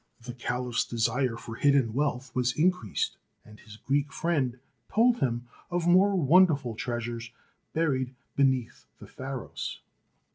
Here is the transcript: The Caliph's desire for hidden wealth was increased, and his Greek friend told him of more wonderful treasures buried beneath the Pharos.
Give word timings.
The 0.19 0.33
Caliph's 0.33 0.83
desire 0.83 1.37
for 1.37 1.53
hidden 1.57 1.93
wealth 1.93 2.33
was 2.33 2.57
increased, 2.57 3.17
and 3.45 3.59
his 3.59 3.77
Greek 3.77 4.11
friend 4.11 4.57
told 4.91 5.19
him 5.19 5.47
of 5.69 5.85
more 5.85 6.15
wonderful 6.15 6.73
treasures 6.73 7.29
buried 7.73 8.15
beneath 8.35 8.87
the 8.97 9.05
Pharos. 9.05 9.79